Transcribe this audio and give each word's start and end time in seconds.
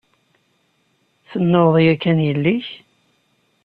Tennuɣeḍ 1.29 1.75
yakan 1.85 2.17
yelli-k? 2.27 2.67